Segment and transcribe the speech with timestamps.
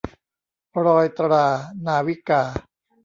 [0.85, 1.47] รอยตรา-
[1.87, 2.43] นาวิกา